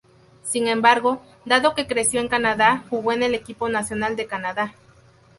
[0.41, 4.73] Sin embargo, dado que creció en Canadá, jugó en el equipo nacional de Canadá.